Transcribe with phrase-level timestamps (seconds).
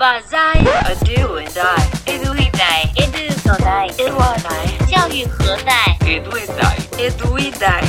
[0.00, 6.36] 把在 a do and I edu e dai edu 所在 edu a dai 教育何在 edu
[6.36, 7.82] e dai edu e dai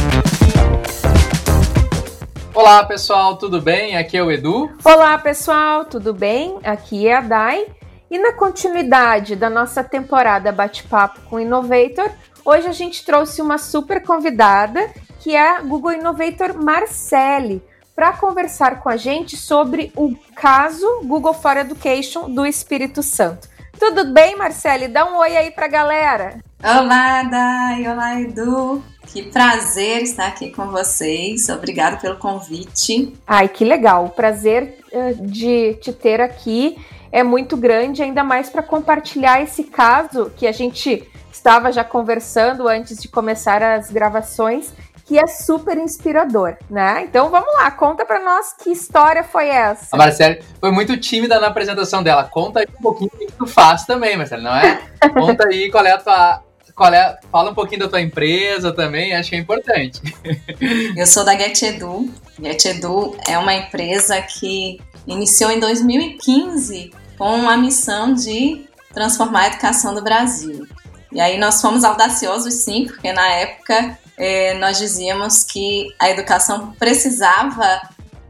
[2.53, 3.95] Olá pessoal, tudo bem?
[3.95, 4.71] Aqui é o Edu.
[4.83, 6.57] Olá pessoal, tudo bem?
[6.63, 7.68] Aqui é a Dai.
[8.09, 12.09] E na continuidade da nossa temporada Bate-Papo com Innovator,
[12.43, 14.89] hoje a gente trouxe uma super convidada,
[15.20, 17.61] que é a Google Innovator Marcele,
[17.95, 23.48] para conversar com a gente sobre o caso Google for Education do Espírito Santo.
[23.78, 24.88] Tudo bem, Marcele?
[24.88, 26.38] Dá um oi aí para a galera.
[26.62, 27.88] Olá, Dai.
[27.88, 28.82] Olá, Edu.
[29.06, 31.48] Que prazer estar aqui com vocês.
[31.48, 33.12] Obrigada pelo convite.
[33.27, 34.06] Ai, que legal.
[34.06, 36.79] O prazer uh, de te ter aqui
[37.10, 42.68] é muito grande, ainda mais para compartilhar esse caso que a gente estava já conversando
[42.68, 44.73] antes de começar as gravações
[45.05, 47.02] que é super inspirador, né?
[47.05, 49.88] Então vamos lá, conta para nós que história foi essa.
[49.93, 52.24] A Marcele foi muito tímida na apresentação dela.
[52.24, 54.80] Conta aí um pouquinho o que tu faz também, Marcele, não é?
[55.13, 56.43] Conta aí qual é a tua
[56.74, 60.01] qual é, fala um pouquinho da tua empresa também, acho que é importante.
[60.96, 62.10] Eu sou da GetEdu.
[62.41, 69.94] GetEdu é uma empresa que iniciou em 2015 com a missão de transformar a educação
[69.94, 70.66] do Brasil.
[71.12, 76.72] E aí nós fomos audaciosos sim, porque na época é, nós dizíamos que a educação
[76.78, 77.81] precisava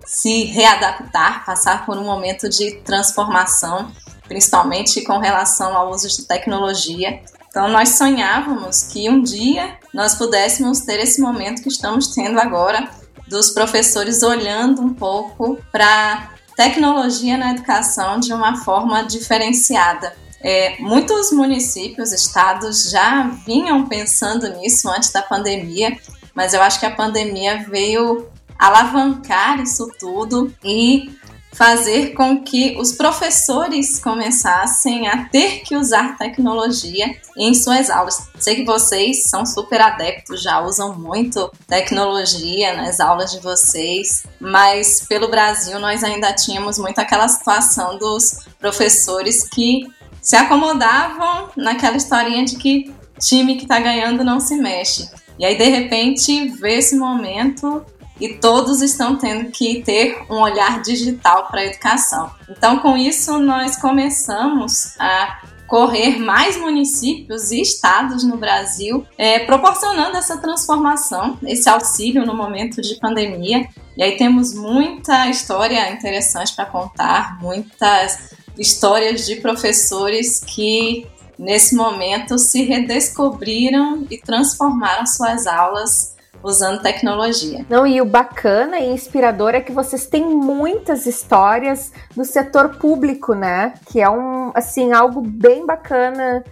[0.05, 3.91] se readaptar, passar por um momento de transformação,
[4.28, 7.20] principalmente com relação ao uso de tecnologia.
[7.48, 12.89] Então, nós sonhávamos que um dia nós pudéssemos ter esse momento que estamos tendo agora,
[13.28, 20.14] dos professores olhando um pouco para tecnologia na educação de uma forma diferenciada.
[20.42, 25.96] É, muitos municípios, estados já vinham pensando nisso antes da pandemia,
[26.34, 31.10] mas eu acho que a pandemia veio alavancar isso tudo e
[31.52, 38.28] fazer com que os professores começassem a ter que usar tecnologia em suas aulas.
[38.38, 45.05] Sei que vocês são super adeptos, já usam muito tecnologia nas aulas de vocês, mas
[45.06, 49.86] pelo Brasil nós ainda tínhamos muito aquela situação dos professores que
[50.22, 55.10] se acomodavam naquela historinha de que time que tá ganhando não se mexe.
[55.38, 57.84] E aí, de repente, vê esse momento
[58.20, 62.30] e todos estão tendo que ter um olhar digital para a educação.
[62.48, 70.18] Então, com isso, nós começamos a correr mais municípios e estados no Brasil, é, proporcionando
[70.18, 73.66] essa transformação, esse auxílio no momento de pandemia.
[73.96, 81.07] E aí temos muita história interessante para contar, muitas histórias de professores que
[81.39, 87.64] nesse momento se redescobriram e transformaram suas aulas usando tecnologia.
[87.68, 93.35] Não, e o bacana e inspirador é que vocês têm muitas histórias do setor público,
[93.35, 93.74] né?
[93.86, 96.45] Que é um assim algo bem bacana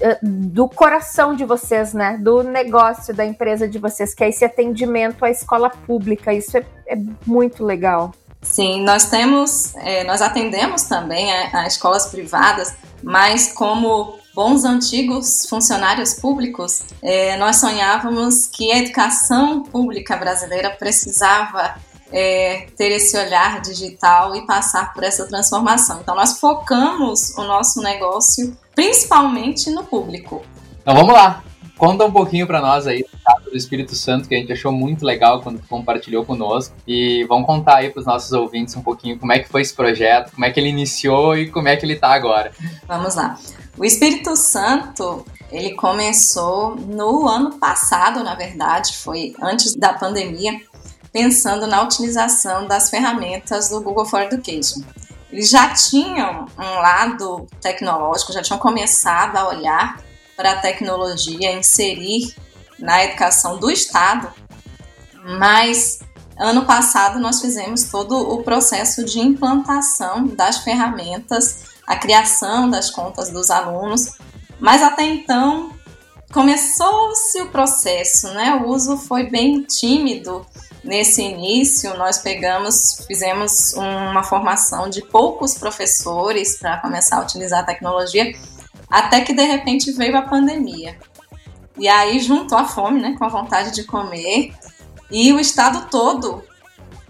[0.00, 2.18] eh, do coração de vocês, né?
[2.20, 6.34] Do negócio da empresa de vocês, que é esse atendimento à escola pública.
[6.34, 8.12] Isso é, é muito legal.
[8.42, 15.46] Sim, nós temos, é, nós atendemos também a, a escolas privadas, mas como bons antigos
[15.48, 21.74] funcionários públicos, é, nós sonhávamos que a educação pública brasileira precisava
[22.12, 26.00] é, ter esse olhar digital e passar por essa transformação.
[26.00, 30.42] Então, nós focamos o nosso negócio principalmente no público.
[30.80, 31.42] Então, vamos lá.
[31.80, 33.06] Conta um pouquinho para nós aí
[33.50, 36.74] do Espírito Santo, que a gente achou muito legal quando compartilhou conosco.
[36.86, 39.72] E vamos contar aí para os nossos ouvintes um pouquinho como é que foi esse
[39.72, 42.52] projeto, como é que ele iniciou e como é que ele está agora.
[42.86, 43.38] Vamos lá.
[43.78, 50.60] O Espírito Santo, ele começou no ano passado, na verdade, foi antes da pandemia,
[51.10, 54.82] pensando na utilização das ferramentas do Google for Education.
[55.32, 60.09] Eles já tinham um lado tecnológico, já tinham começado a olhar
[60.40, 62.34] para a tecnologia, inserir
[62.78, 64.32] na educação do Estado,
[65.38, 66.00] mas
[66.38, 73.28] ano passado nós fizemos todo o processo de implantação das ferramentas, a criação das contas
[73.28, 74.12] dos alunos,
[74.58, 75.72] mas até então
[76.32, 78.62] começou-se o processo, né?
[78.64, 80.46] O uso foi bem tímido
[80.82, 81.94] nesse início.
[81.98, 88.32] Nós pegamos, fizemos uma formação de poucos professores para começar a utilizar a tecnologia
[88.90, 90.98] até que de repente veio a pandemia.
[91.78, 94.52] E aí juntou a fome, né, com a vontade de comer,
[95.10, 96.42] e o estado todo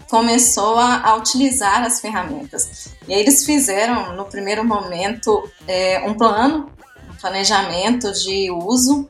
[0.09, 2.89] começou a, a utilizar as ferramentas.
[3.07, 6.69] E aí eles fizeram, no primeiro momento, é, um plano,
[7.09, 9.09] um planejamento de uso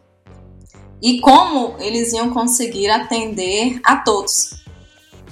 [1.01, 4.61] e como eles iam conseguir atender a todos.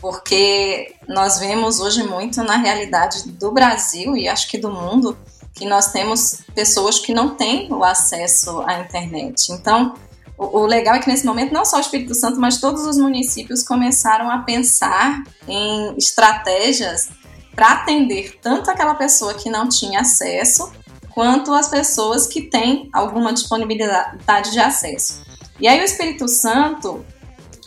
[0.02, 5.18] porque nós vemos hoje muito na realidade do Brasil e acho que do mundo
[5.56, 9.52] que nós temos pessoas que não têm o acesso à internet.
[9.52, 9.94] Então,
[10.38, 13.62] o, legal é que nesse momento não só o Espírito Santo, mas todos os municípios
[13.62, 17.10] começaram a pensar em estratégias
[17.54, 20.72] para atender tanto aquela pessoa que não tinha acesso,
[21.10, 25.22] quanto as pessoas que têm alguma disponibilidade de acesso.
[25.60, 27.06] E aí o Espírito Santo,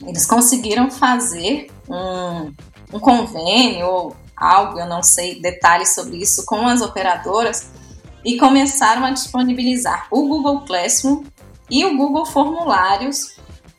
[0.06, 2.50] eles conseguiram fazer um,
[2.96, 7.68] um convênio algo, eu não sei detalhes sobre isso, com as operadoras
[8.24, 11.24] e começaram a disponibilizar o Google Classroom
[11.70, 13.36] e o Google Formulários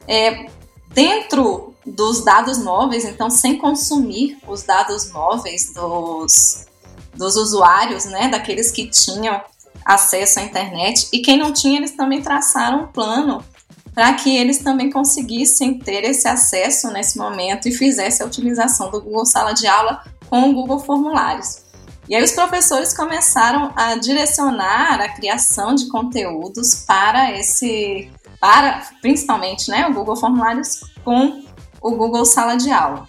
[0.07, 0.48] é,
[0.94, 6.65] dentro dos dados móveis, então sem consumir os dados móveis dos,
[7.13, 9.42] dos usuários, né, daqueles que tinham
[9.86, 11.10] acesso à internet.
[11.12, 13.44] E quem não tinha, eles também traçaram um plano
[13.93, 19.01] para que eles também conseguissem ter esse acesso nesse momento e fizesse a utilização do
[19.01, 21.61] Google Sala de Aula com o Google Formulários.
[22.09, 29.69] E aí os professores começaram a direcionar a criação de conteúdos para esse, para principalmente,
[29.69, 31.43] né, o Google Formulários com
[31.81, 33.07] o Google Sala de Aula.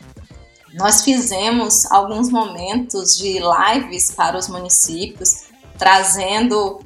[0.74, 5.44] Nós fizemos alguns momentos de lives para os municípios,
[5.78, 6.80] trazendo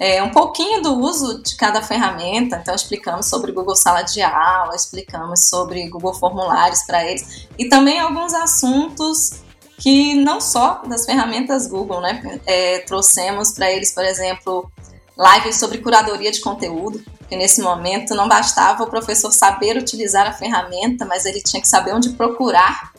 [0.00, 2.56] é, um pouquinho do uso de cada ferramenta.
[2.56, 8.00] Então, explicamos sobre Google Sala de Aula, explicamos sobre Google Formulários para eles e também
[8.00, 9.42] alguns assuntos
[9.76, 12.40] que não só das ferramentas Google, né?
[12.46, 14.72] É, trouxemos para eles, por exemplo,
[15.18, 20.32] lives sobre curadoria de conteúdo, que nesse momento não bastava o professor saber utilizar a
[20.32, 22.92] ferramenta, mas ele tinha que saber onde procurar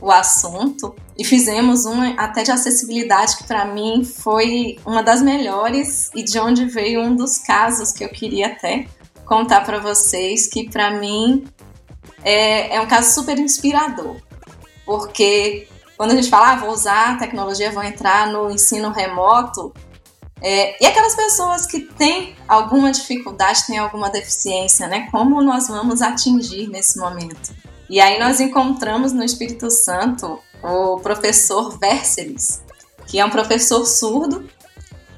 [0.00, 6.10] o assunto e fizemos uma até de acessibilidade que para mim foi uma das melhores
[6.14, 8.86] e de onde veio um dos casos que eu queria até
[9.26, 11.44] contar para vocês que para mim
[12.24, 14.16] é, é um caso super inspirador
[14.86, 15.68] porque
[15.98, 19.70] quando a gente fala, ah, vou usar a tecnologia, vou entrar no ensino remoto,
[20.40, 25.06] é, e aquelas pessoas que têm alguma dificuldade, têm alguma deficiência, né?
[25.10, 27.54] Como nós vamos atingir nesse momento?
[27.90, 32.62] E aí nós encontramos no Espírito Santo o professor Verselis,
[33.06, 34.48] que é um professor surdo,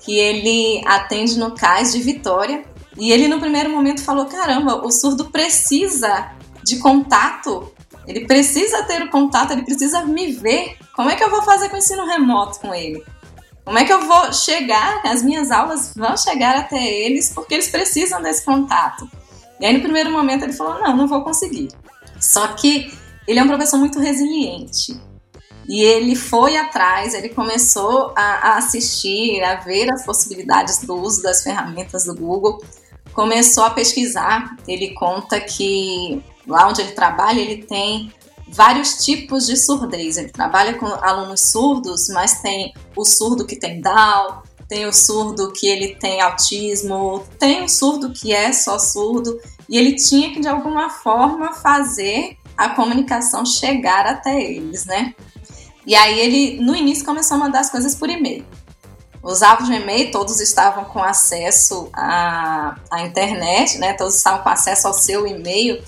[0.00, 2.65] que ele atende no CAIS de Vitória.
[2.99, 6.33] E ele no primeiro momento falou: caramba, o surdo precisa
[6.65, 7.73] de contato
[8.06, 10.77] ele precisa ter o contato, ele precisa me ver.
[10.94, 13.03] Como é que eu vou fazer com o ensino remoto com ele?
[13.65, 15.00] Como é que eu vou chegar?
[15.05, 19.09] As minhas aulas vão chegar até eles porque eles precisam desse contato.
[19.61, 21.69] E aí, no primeiro momento, ele falou: não, não vou conseguir.
[22.21, 22.93] Só que
[23.27, 25.00] ele é um professor muito resiliente.
[25.69, 31.23] E ele foi atrás, ele começou a, a assistir, a ver as possibilidades do uso
[31.23, 32.62] das ferramentas do Google,
[33.12, 34.56] começou a pesquisar.
[34.67, 38.12] Ele conta que lá onde ele trabalha, ele tem
[38.49, 40.17] vários tipos de surdez.
[40.17, 45.53] Ele trabalha com alunos surdos, mas tem o surdo que tem Down, tem o surdo
[45.53, 49.38] que ele tem autismo, tem o surdo que é só surdo,
[49.69, 55.15] e ele tinha que de alguma forma fazer a comunicação chegar até eles, né?
[55.87, 58.44] E aí ele no início começou a mandar as coisas por e-mail.
[59.23, 63.93] Usava o e-mail, todos estavam com acesso à, à internet, né?
[63.93, 65.82] Todos estavam com acesso ao seu e-mail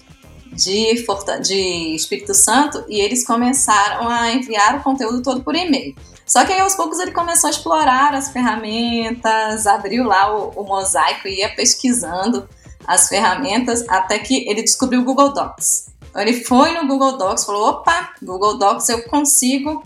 [0.52, 1.05] de,
[1.43, 5.94] de Espírito Santo e eles começaram a enviar o conteúdo todo por e-mail.
[6.26, 10.65] Só que aí aos poucos ele começou a explorar as ferramentas, abriu lá o, o
[10.65, 12.48] mosaico e ia pesquisando
[12.86, 15.86] as ferramentas até que ele descobriu o Google Docs.
[16.17, 19.83] Ele foi no Google Docs, falou: opa, Google Docs eu consigo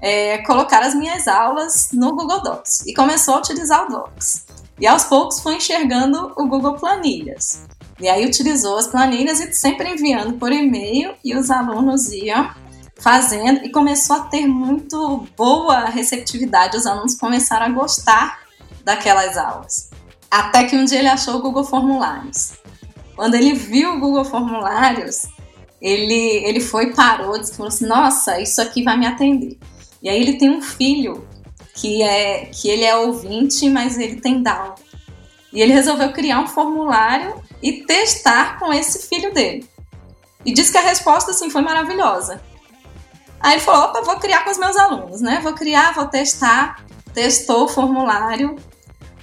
[0.00, 4.46] é, colocar as minhas aulas no Google Docs e começou a utilizar o Docs.
[4.78, 7.64] E aos poucos foi enxergando o Google Planilhas.
[8.00, 12.50] E aí utilizou as planilhas e sempre enviando por e-mail e os alunos iam
[12.98, 16.78] fazendo e começou a ter muito boa receptividade.
[16.78, 18.40] Os alunos começaram a gostar
[18.84, 19.90] daquelas aulas.
[20.30, 22.52] Até que um dia ele achou o Google Formulários.
[23.14, 25.26] Quando ele viu o Google Formulários,
[25.80, 29.58] ele, ele foi, parou, disse, falou assim, nossa, isso aqui vai me atender.
[30.02, 31.26] E aí ele tem um filho
[31.74, 34.74] que é que ele é ouvinte, mas ele tem Down.
[35.52, 39.68] E ele resolveu criar um formulário e testar com esse filho dele.
[40.44, 42.40] E disse que a resposta assim foi maravilhosa.
[43.40, 45.40] Aí ele falou: opa, vou criar com os meus alunos, né?
[45.42, 46.84] Vou criar, vou testar.
[47.12, 48.56] Testou o formulário.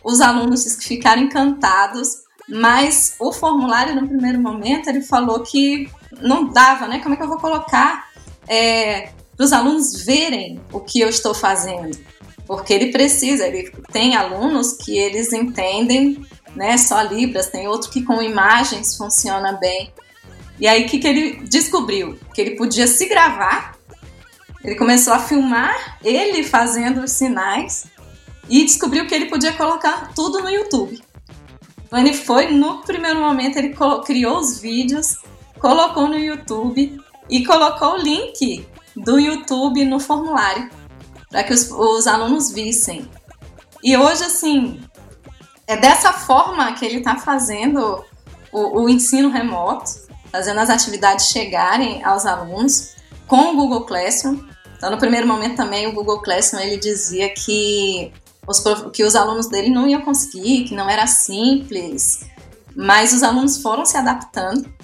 [0.04, 5.90] Os alunos que ficaram encantados, mas o formulário no primeiro momento ele falou que
[6.22, 7.00] não dava, né?
[7.00, 8.10] Como é que eu vou colocar
[8.48, 11.98] é, para os alunos verem o que eu estou fazendo?
[12.46, 16.26] Porque ele precisa, ele tem alunos que eles entendem
[16.56, 19.92] né, só Libras, tem outro que com imagens funciona bem.
[20.60, 22.18] E aí o que, que ele descobriu?
[22.34, 23.78] Que ele podia se gravar
[24.64, 27.86] Ele começou a filmar ele fazendo os sinais
[28.50, 31.00] e descobriu que ele podia colocar tudo no YouTube.
[31.92, 33.76] Ele foi, no primeiro momento, ele
[34.06, 35.18] criou os vídeos,
[35.60, 40.70] colocou no YouTube e colocou o link do YouTube no formulário
[41.30, 43.10] para que os, os, alunos vissem.
[43.84, 44.82] E hoje, assim,
[45.66, 48.04] é dessa forma que ele está fazendo
[48.52, 49.92] o, o ensino remoto,
[50.32, 52.96] fazendo as atividades chegarem aos alunos
[53.28, 54.40] com o Google Classroom.
[54.78, 58.12] Então, no primeiro momento também, o Google Classroom ele dizia que
[58.48, 58.64] os,
[58.94, 62.22] que os alunos dele não iam conseguir, que não era simples,
[62.76, 64.78] mas os alunos foram se adaptando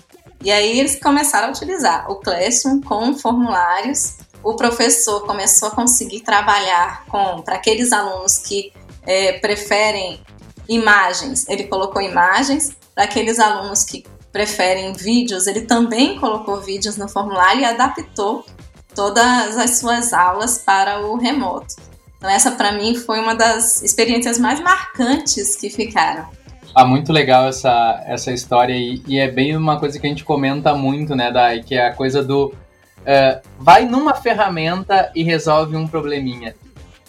[0.44, 4.18] e aí eles começaram a utilizar o Classroom com formulários.
[4.44, 10.22] O professor começou a conseguir trabalhar com para aqueles alunos que é, preferem
[10.68, 12.76] imagens, ele colocou imagens.
[12.94, 14.04] Para aqueles alunos que
[14.34, 18.46] preferem vídeos, ele também colocou vídeos no formulário e adaptou
[18.94, 21.76] todas as suas aulas para o remoto.
[22.24, 26.26] Então, essa para mim foi uma das experiências mais marcantes que ficaram.
[26.74, 30.24] Ah, muito legal essa, essa história e, e é bem uma coisa que a gente
[30.24, 35.76] comenta muito, né, Dai, que é a coisa do uh, vai numa ferramenta e resolve
[35.76, 36.56] um probleminha.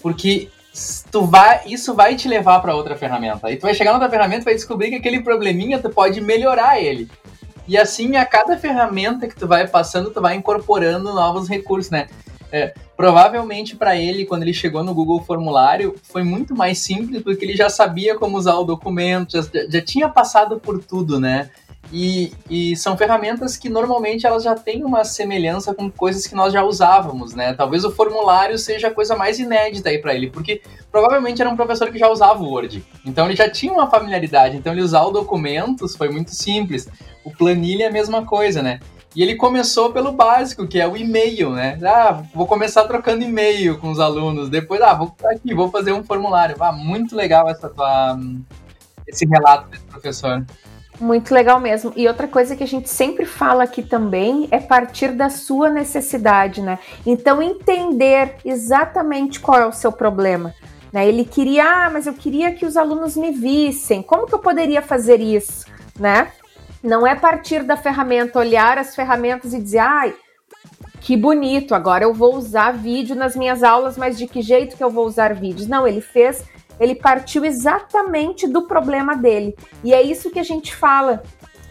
[0.02, 0.50] Porque
[1.12, 3.52] tu vai, isso vai te levar para outra ferramenta.
[3.52, 6.20] E tu vai chegar na outra ferramenta e vai descobrir que aquele probleminha tu pode
[6.20, 7.08] melhorar ele.
[7.68, 12.08] E assim, a cada ferramenta que tu vai passando, tu vai incorporando novos recursos, né?
[12.54, 17.44] É, provavelmente para ele, quando ele chegou no Google Formulário, foi muito mais simples, porque
[17.44, 21.50] ele já sabia como usar o documento, já, já tinha passado por tudo, né?
[21.92, 26.52] E, e, são ferramentas que normalmente elas já têm uma semelhança com coisas que nós
[26.52, 27.54] já usávamos, né?
[27.54, 31.56] Talvez o formulário seja a coisa mais inédita aí para ele, porque provavelmente era um
[31.56, 32.84] professor que já usava o Word.
[33.04, 36.88] Então ele já tinha uma familiaridade, então ele usar o documentos foi muito simples.
[37.24, 38.78] O planilha é a mesma coisa, né?
[39.14, 41.78] E ele começou pelo básico, que é o e-mail, né?
[41.84, 44.48] Ah, vou começar trocando e-mail com os alunos.
[44.48, 46.56] Depois, ah, vou aqui, vou fazer um formulário.
[46.58, 48.18] Ah, muito legal essa tua,
[49.06, 50.44] esse relato desse professor.
[51.00, 51.92] Muito legal mesmo.
[51.96, 56.60] E outra coisa que a gente sempre fala aqui também é partir da sua necessidade,
[56.60, 56.78] né?
[57.06, 60.54] Então, entender exatamente qual é o seu problema.
[60.92, 61.08] Né?
[61.08, 64.02] Ele queria, ah, mas eu queria que os alunos me vissem.
[64.02, 65.66] Como que eu poderia fazer isso,
[65.98, 66.28] né?
[66.84, 70.14] Não é partir da ferramenta, olhar as ferramentas e dizer, ai,
[71.00, 74.84] que bonito, agora eu vou usar vídeo nas minhas aulas, mas de que jeito que
[74.84, 75.66] eu vou usar vídeos?
[75.66, 76.44] Não, ele fez,
[76.78, 79.56] ele partiu exatamente do problema dele.
[79.82, 81.22] E é isso que a gente fala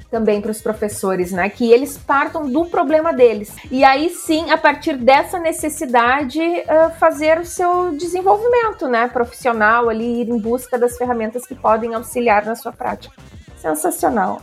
[0.09, 1.47] também para os professores, né?
[1.47, 3.55] Que eles partam do problema deles.
[3.69, 9.07] E aí sim, a partir dessa necessidade, uh, fazer o seu desenvolvimento, né?
[9.07, 13.15] Profissional ali, ir em busca das ferramentas que podem auxiliar na sua prática.
[13.57, 14.41] Sensacional.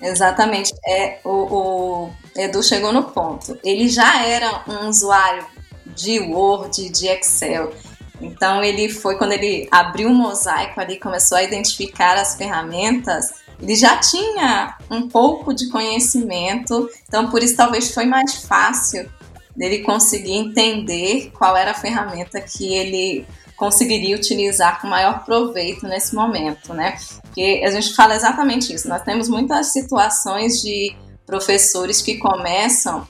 [0.00, 0.72] Exatamente.
[0.86, 3.58] É, o, o Edu chegou no ponto.
[3.62, 5.44] Ele já era um usuário
[5.86, 7.72] de Word, de Excel.
[8.20, 13.74] Então ele foi quando ele abriu o mosaico ali, começou a identificar as ferramentas, ele
[13.74, 19.08] já tinha um pouco de conhecimento, então por isso talvez foi mais fácil
[19.54, 23.26] dele conseguir entender qual era a ferramenta que ele
[23.60, 26.96] conseguiria utilizar com maior proveito nesse momento, né?
[27.20, 28.88] Porque a gente fala exatamente isso.
[28.88, 33.06] Nós temos muitas situações de professores que começam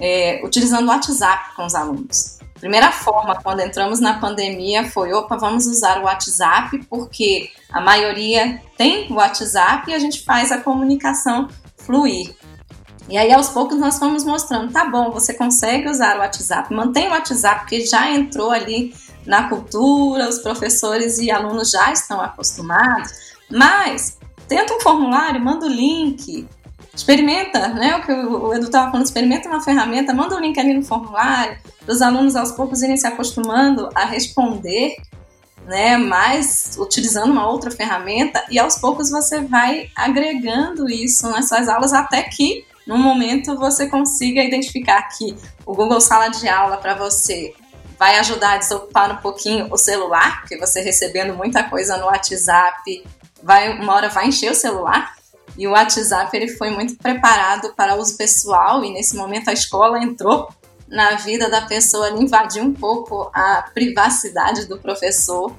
[0.00, 2.38] é, utilizando o WhatsApp com os alunos.
[2.60, 8.62] Primeira forma, quando entramos na pandemia, foi: opa, vamos usar o WhatsApp, porque a maioria
[8.76, 12.36] tem o WhatsApp e a gente faz a comunicação fluir.
[13.08, 17.08] E aí, aos poucos, nós fomos mostrando: tá bom, você consegue usar o WhatsApp, mantém
[17.08, 18.94] o WhatsApp, porque já entrou ali
[19.28, 23.12] na cultura, os professores e alunos já estão acostumados,
[23.50, 24.16] mas
[24.48, 26.48] tenta um formulário, manda o link,
[26.94, 27.96] experimenta, né?
[27.96, 31.58] O que o Edu estava falando, experimenta uma ferramenta, manda o link ali no formulário,
[31.86, 34.96] os alunos aos poucos irem se acostumando a responder,
[35.66, 35.98] né?
[35.98, 41.92] Mas utilizando uma outra ferramenta, e aos poucos você vai agregando isso nas suas aulas
[41.92, 47.52] até que no momento você consiga identificar que o Google Sala de Aula para você
[47.98, 53.04] vai ajudar a desocupar um pouquinho o celular, porque você recebendo muita coisa no WhatsApp,
[53.42, 55.16] vai uma hora vai encher o celular.
[55.56, 59.98] E o WhatsApp ele foi muito preparado para uso pessoal e nesse momento a escola
[59.98, 60.48] entrou
[60.86, 65.52] na vida da pessoa, invadiu um pouco a privacidade do professor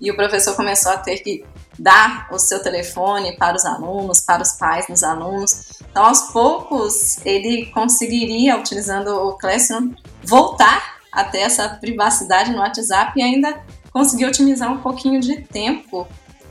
[0.00, 1.44] e o professor começou a ter que
[1.78, 5.80] dar o seu telefone para os alunos, para os pais dos alunos.
[5.90, 13.22] Então, aos poucos, ele conseguiria, utilizando o Classroom, voltar até essa privacidade no WhatsApp e
[13.22, 16.06] ainda conseguir otimizar um pouquinho de tempo,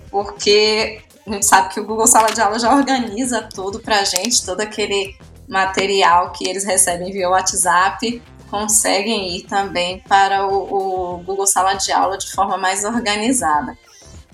[0.10, 4.04] porque a gente sabe que o Google Sala de Aula já organiza tudo para a
[4.04, 5.16] gente, todo aquele
[5.48, 11.92] material que eles recebem via WhatsApp, conseguem ir também para o, o Google Sala de
[11.92, 13.78] Aula de forma mais organizada.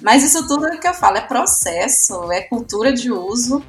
[0.02, 3.64] Mas isso tudo é que eu falo é processo, é cultura de uso,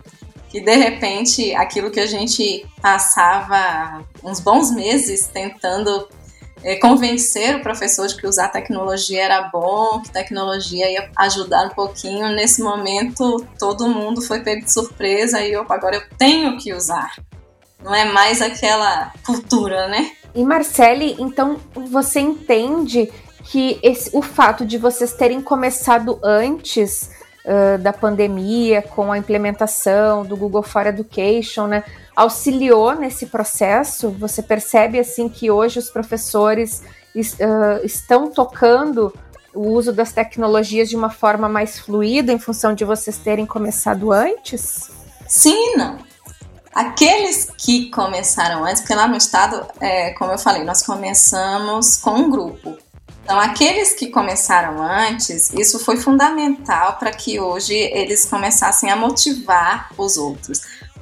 [0.49, 6.09] que de repente aquilo que a gente passava uns bons meses tentando
[6.63, 11.71] é, convencer o professor de que usar tecnologia era bom, que tecnologia ia ajudar um
[11.71, 12.29] pouquinho.
[12.29, 17.15] Nesse momento, todo mundo foi pego de surpresa e opa, agora eu tenho que usar.
[17.83, 20.13] Não é mais aquela cultura, né?
[20.35, 23.11] E Marcele, então você entende
[23.45, 27.11] que esse, o fato de vocês terem começado antes
[27.45, 31.85] uh, da pandemia, com a implementação do Google for Education, né,
[32.21, 34.11] auxiliou nesse processo?
[34.11, 36.83] Você percebe assim que hoje os professores
[37.15, 39.13] uh, estão tocando
[39.55, 44.13] o uso das tecnologias de uma forma mais fluida em função de vocês terem começado
[44.13, 44.91] antes?
[45.27, 45.99] Sim, não.
[46.75, 52.11] Aqueles que começaram antes, porque lá no estado, é, como eu falei, nós começamos com
[52.11, 52.77] um grupo.
[53.25, 59.91] Então, aqueles que começaram antes, isso foi fundamental para que hoje eles começassem a motivar
[59.97, 60.61] os outros.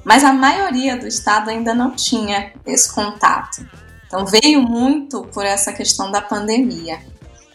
[0.09, 3.63] Mas a maioria do estado ainda não tinha esse contato.
[4.07, 6.99] Então, veio muito por essa questão da pandemia.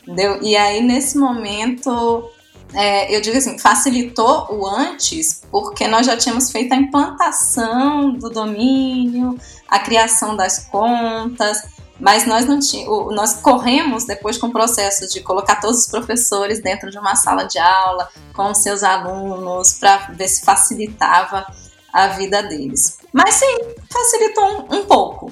[0.03, 0.39] Entendeu?
[0.39, 2.29] E aí, nesse momento,
[2.71, 8.29] é, eu digo assim, facilitou o antes, porque nós já tínhamos feito a implantação do
[8.29, 9.35] domínio,
[9.67, 11.59] a criação das contas,
[11.99, 16.61] mas nós não tínhamos, nós corremos depois com o processo de colocar todos os professores
[16.61, 21.47] dentro de uma sala de aula com seus alunos para ver se facilitava
[21.93, 22.97] a vida deles.
[23.13, 23.57] Mas sim,
[23.91, 25.31] facilitou um, um pouco.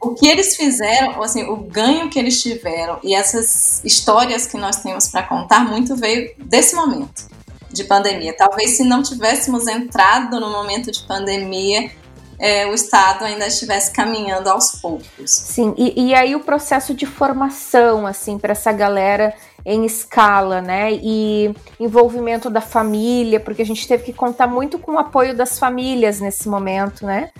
[0.00, 4.76] O que eles fizeram, assim, o ganho que eles tiveram e essas histórias que nós
[4.82, 7.26] temos para contar muito veio desse momento
[7.72, 8.36] de pandemia.
[8.36, 11.90] Talvez se não tivéssemos entrado no momento de pandemia,
[12.38, 15.30] é, o Estado ainda estivesse caminhando aos poucos.
[15.30, 20.92] Sim, e, e aí o processo de formação, assim, para essa galera em escala, né?
[20.92, 25.58] E envolvimento da família, porque a gente teve que contar muito com o apoio das
[25.58, 27.30] famílias nesse momento, né?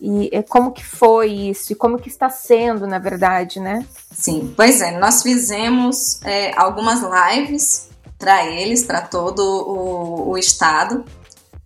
[0.00, 1.72] E como que foi isso?
[1.72, 3.86] E como que está sendo, na verdade, né?
[4.12, 7.88] Sim, pois é, nós fizemos é, algumas lives
[8.18, 11.04] para eles, para todo o, o estado,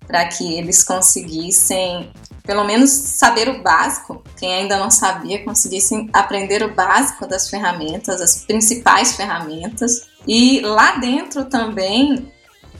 [0.06, 2.12] para que eles conseguissem
[2.48, 8.22] pelo menos saber o básico, quem ainda não sabia, conseguissem aprender o básico das ferramentas,
[8.22, 10.08] as principais ferramentas.
[10.26, 12.32] E lá dentro também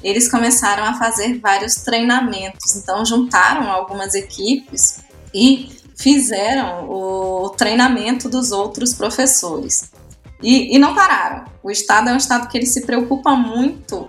[0.03, 2.77] eles começaram a fazer vários treinamentos.
[2.77, 5.01] Então juntaram algumas equipes
[5.35, 9.91] e fizeram o treinamento dos outros professores.
[10.43, 11.45] E, e não pararam.
[11.63, 14.09] O Estado é um Estado que ele se preocupa muito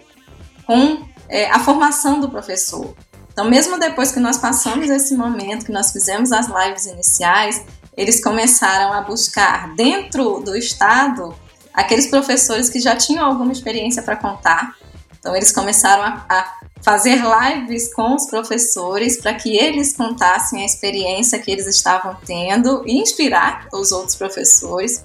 [0.65, 2.95] com é, a formação do professor.
[3.39, 7.63] Então, mesmo depois que nós passamos esse momento, que nós fizemos as lives iniciais,
[7.95, 11.34] eles começaram a buscar dentro do estado
[11.73, 14.75] aqueles professores que já tinham alguma experiência para contar.
[15.17, 20.65] Então, eles começaram a, a fazer lives com os professores para que eles contassem a
[20.65, 25.02] experiência que eles estavam tendo e inspirar os outros professores.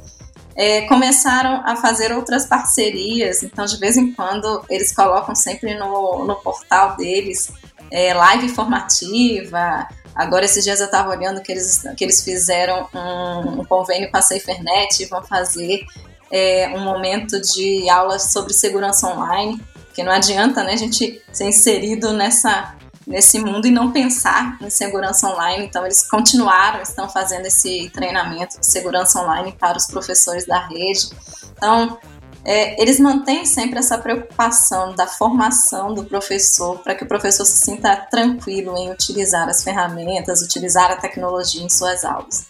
[0.57, 6.25] É, começaram a fazer outras parcerias, então de vez em quando eles colocam sempre no,
[6.25, 7.53] no portal deles
[7.94, 9.87] é, live informativa.
[10.16, 14.16] Agora, esses dias eu estava olhando que eles, que eles fizeram um, um convênio com
[14.16, 15.85] a SaferNet e vão fazer
[16.28, 21.44] é, um momento de aulas sobre segurança online, porque não adianta né, a gente ser
[21.44, 22.74] inserido nessa,
[23.07, 25.64] nesse mundo e não pensar em segurança online.
[25.64, 31.11] Então, eles continuaram, estão fazendo esse treinamento de segurança online para os professores da rede.
[31.52, 31.96] Então,
[32.44, 37.64] é, eles mantêm sempre essa preocupação da formação do professor, para que o professor se
[37.64, 42.46] sinta tranquilo em utilizar as ferramentas, utilizar a tecnologia em suas aulas.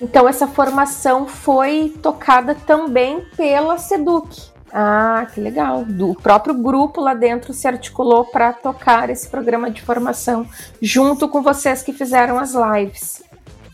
[0.00, 4.54] Então, essa formação foi tocada também pela SEDUC.
[4.72, 5.84] Ah, que legal.
[5.84, 10.46] Do próprio grupo lá dentro se articulou para tocar esse programa de formação
[10.82, 13.22] junto com vocês que fizeram as lives.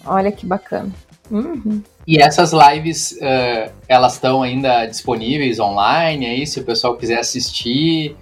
[0.05, 0.90] Olha que bacana.
[1.31, 1.83] Uhum.
[2.11, 8.16] E essas lives, uh, elas estão ainda disponíveis online aí, se o pessoal quiser assistir,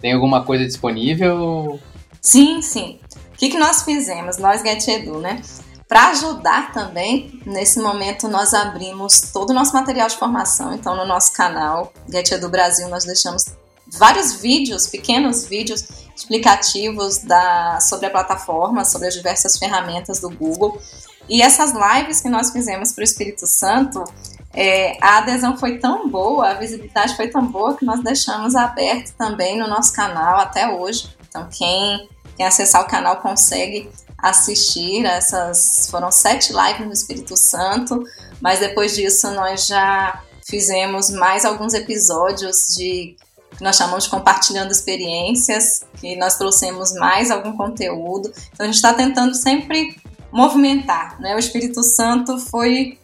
[0.00, 1.80] tem alguma coisa disponível?
[2.20, 3.00] Sim, sim.
[3.34, 5.42] O que, que nós fizemos, nós GetEdu, né?
[5.88, 11.04] Para ajudar também, nesse momento nós abrimos todo o nosso material de formação, então no
[11.04, 13.46] nosso canal GetEdu Brasil nós deixamos
[13.88, 20.80] vários vídeos, pequenos vídeos explicativos da, sobre a plataforma, sobre as diversas ferramentas do Google.
[21.28, 24.04] E essas lives que nós fizemos para o Espírito Santo,
[24.52, 29.14] é, a adesão foi tão boa, a visibilidade foi tão boa que nós deixamos aberto
[29.16, 31.16] também no nosso canal até hoje.
[31.28, 33.90] Então, quem, quem acessar o canal consegue
[34.22, 35.04] assistir.
[35.04, 38.02] Essas foram sete lives no Espírito Santo,
[38.40, 43.16] mas depois disso nós já fizemos mais alguns episódios de
[43.56, 48.32] que nós chamamos de compartilhando experiências, que nós trouxemos mais algum conteúdo.
[48.52, 49.96] Então a gente está tentando sempre
[50.32, 51.34] movimentar, né?
[51.34, 52.98] O Espírito Santo foi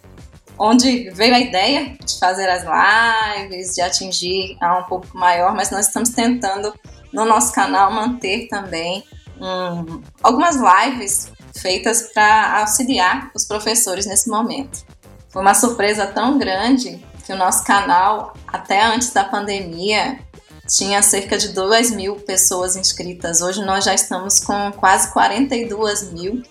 [0.59, 5.71] onde veio a ideia de fazer as lives, de atingir a um público maior, mas
[5.71, 6.75] nós estamos tentando
[7.13, 9.05] no nosso canal manter também
[9.41, 14.85] um, algumas lives feitas para auxiliar os professores nesse momento.
[15.29, 20.19] Foi uma surpresa tão grande que o nosso canal, até antes da pandemia,
[20.67, 23.41] tinha cerca de 2 mil pessoas inscritas.
[23.41, 26.43] Hoje nós já estamos com quase 42 mil.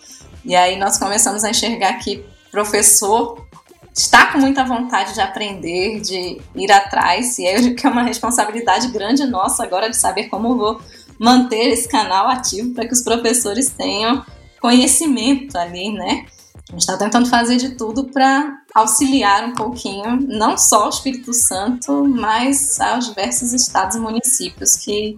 [0.47, 3.45] E aí nós começamos a enxergar que professor
[3.93, 7.37] está com muita vontade de aprender, de ir atrás.
[7.37, 10.81] E aí eu que é uma responsabilidade grande nossa agora de saber como vou
[11.19, 14.25] manter esse canal ativo para que os professores tenham
[14.61, 16.25] conhecimento ali, né?
[16.69, 21.33] A gente está tentando fazer de tudo para auxiliar um pouquinho, não só o Espírito
[21.33, 25.17] Santo, mas aos diversos estados e municípios que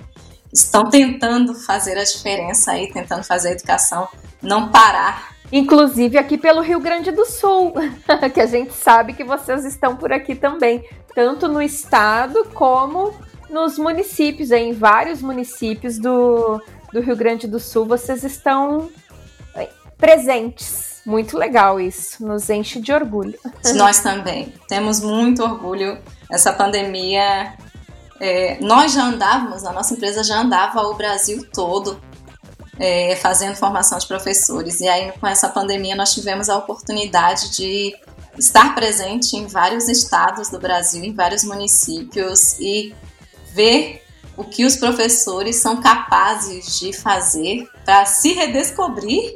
[0.52, 4.08] estão tentando fazer a diferença aí, tentando fazer a educação
[4.42, 5.36] não parar.
[5.52, 7.74] Inclusive aqui pelo Rio Grande do Sul,
[8.34, 13.14] que a gente sabe que vocês estão por aqui também, tanto no estado como
[13.50, 16.62] nos municípios, em vários municípios do,
[16.94, 18.90] do Rio Grande do Sul, vocês estão
[20.00, 21.02] presentes.
[21.06, 23.38] Muito legal isso, nos enche de orgulho.
[23.76, 25.98] Nós também temos muito orgulho.
[26.32, 27.54] Essa pandemia,
[28.20, 32.00] é, nós já andávamos, a nossa empresa já andava o Brasil todo
[32.80, 34.80] é, fazendo formação de professores.
[34.80, 37.94] E aí, com essa pandemia, nós tivemos a oportunidade de
[38.38, 42.96] estar presente em vários estados do Brasil, em vários municípios e
[43.54, 44.04] ver
[44.38, 49.36] o que os professores são capazes de fazer para se redescobrir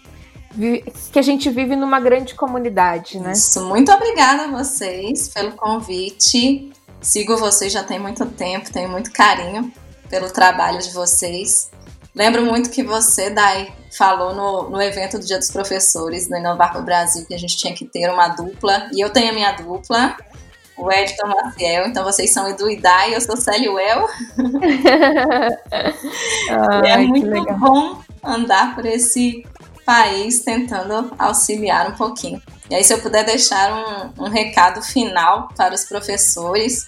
[1.11, 3.31] que a gente vive numa grande comunidade, né?
[3.31, 6.71] Isso, muito obrigada a vocês pelo convite.
[7.01, 9.73] Sigo vocês já tem muito tempo, tenho muito carinho
[10.09, 11.71] pelo trabalho de vocês.
[12.15, 16.71] Lembro muito que você, Dai, falou no, no evento do Dia dos Professores no Inovar
[16.71, 18.89] para o Brasil que a gente tinha que ter uma dupla.
[18.93, 20.15] E eu tenho a minha dupla,
[20.77, 21.87] o Edson Maciel.
[21.87, 22.79] Então vocês são Edu e
[23.11, 24.07] eu sou Célia Well.
[26.85, 29.45] é muito bom andar por esse
[29.85, 32.41] país tentando auxiliar um pouquinho.
[32.69, 36.85] E aí, se eu puder deixar um, um recado final para os professores,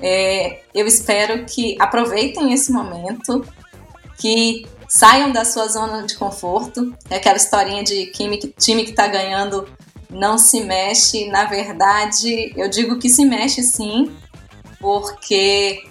[0.00, 3.44] é, eu espero que aproveitem esse momento,
[4.18, 6.94] que saiam da sua zona de conforto.
[7.08, 9.68] É aquela historinha de time que está ganhando
[10.10, 11.28] não se mexe.
[11.28, 14.14] Na verdade, eu digo que se mexe sim,
[14.80, 15.84] porque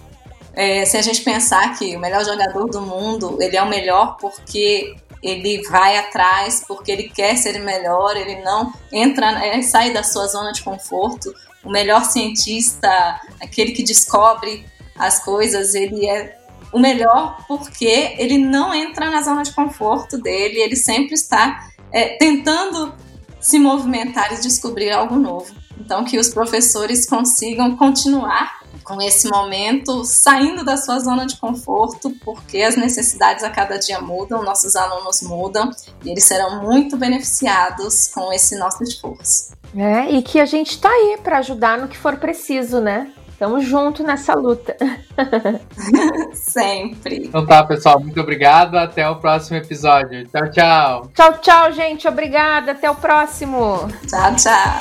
[0.54, 4.16] é, se a gente pensar que o melhor jogador do mundo ele é o melhor
[4.16, 10.02] porque ele vai atrás porque ele quer ser melhor, ele não entra, ele sai da
[10.02, 11.32] sua zona de conforto.
[11.62, 14.64] O melhor cientista, aquele que descobre
[14.96, 16.38] as coisas, ele é
[16.72, 22.16] o melhor porque ele não entra na zona de conforto dele, ele sempre está é,
[22.16, 22.94] tentando
[23.40, 25.54] se movimentar e descobrir algo novo.
[25.78, 32.10] Então, que os professores consigam continuar com esse momento, saindo da sua zona de conforto,
[32.24, 35.70] porque as necessidades a cada dia mudam, nossos alunos mudam
[36.04, 39.52] e eles serão muito beneficiados com esse nosso esforço.
[39.76, 43.12] É, e que a gente está aí para ajudar no que for preciso, né?
[43.40, 44.76] Tamo junto nessa luta.
[46.34, 47.22] Sempre.
[47.24, 48.76] Então tá, pessoal, muito obrigado.
[48.76, 50.26] Até o próximo episódio.
[50.26, 51.10] Tchau, tchau.
[51.14, 52.06] Tchau, tchau, gente.
[52.06, 52.72] Obrigada.
[52.72, 53.88] Até o próximo.
[54.06, 54.76] Tchau, tchau.